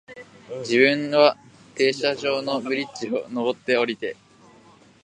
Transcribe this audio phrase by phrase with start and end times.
[0.61, 1.37] 自分は
[1.75, 4.17] 停車場のブリッジを、上って、降りて、